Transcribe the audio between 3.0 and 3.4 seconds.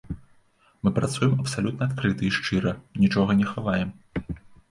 нічога